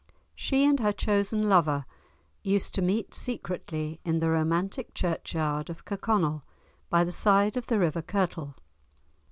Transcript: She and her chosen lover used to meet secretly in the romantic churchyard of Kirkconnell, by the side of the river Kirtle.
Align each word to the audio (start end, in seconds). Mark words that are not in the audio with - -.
She 0.33 0.65
and 0.65 0.79
her 0.79 0.91
chosen 0.91 1.47
lover 1.47 1.85
used 2.41 2.73
to 2.73 2.81
meet 2.81 3.13
secretly 3.13 3.99
in 4.03 4.17
the 4.17 4.31
romantic 4.31 4.95
churchyard 4.95 5.69
of 5.69 5.85
Kirkconnell, 5.85 6.41
by 6.89 7.03
the 7.03 7.11
side 7.11 7.55
of 7.55 7.67
the 7.67 7.77
river 7.77 8.01
Kirtle. 8.01 8.55